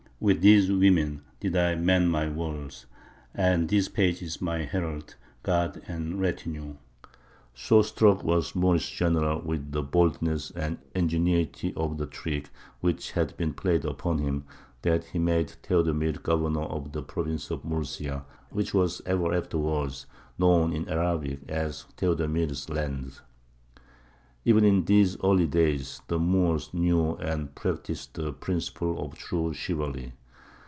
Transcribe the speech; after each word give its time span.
With 0.21 0.41
these 0.41 0.71
women 0.71 1.23
did 1.39 1.55
I 1.55 1.73
man 1.73 2.07
my 2.07 2.29
walls; 2.29 2.85
and 3.33 3.67
this 3.67 3.87
page 3.89 4.21
is 4.21 4.39
my 4.39 4.59
herald, 4.59 5.15
guard, 5.41 5.81
and 5.87 6.19
retinue!" 6.19 6.75
So 7.55 7.81
struck 7.81 8.23
was 8.23 8.51
the 8.51 8.59
Moorish 8.59 8.91
general 8.95 9.41
with 9.41 9.71
the 9.71 9.81
boldness 9.81 10.51
and 10.51 10.77
ingenuity 10.93 11.73
of 11.75 11.97
the 11.97 12.05
trick 12.05 12.51
which 12.81 13.13
had 13.13 13.35
been 13.35 13.55
played 13.55 13.83
upon 13.83 14.19
him, 14.19 14.43
that 14.83 15.05
he 15.05 15.17
made 15.17 15.49
Theodemir 15.63 16.21
governor 16.21 16.65
of 16.65 16.91
the 16.91 17.01
province 17.01 17.49
of 17.49 17.65
Murcia, 17.65 18.23
which 18.51 18.75
was 18.75 19.01
ever 19.07 19.33
afterwards 19.33 20.05
known 20.37 20.71
in 20.71 20.87
Arabic 20.87 21.39
as 21.49 21.85
"Theodemir's 21.97 22.69
land." 22.69 23.21
Even 24.43 24.63
in 24.63 24.85
these 24.85 25.15
early 25.23 25.45
days 25.45 26.01
the 26.07 26.17
Moors 26.17 26.73
knew 26.73 27.11
and 27.17 27.53
practised 27.53 28.15
the 28.15 28.33
principles 28.33 28.97
of 28.99 29.15
true 29.15 29.53
chivalry. 29.53 30.13